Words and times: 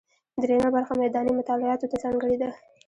درېیمه 0.41 0.69
برخه 0.75 0.93
میداني 1.01 1.31
مطالعاتو 1.39 1.89
ته 1.91 1.95
ځانګړې 2.03 2.35
ده. 2.41 2.49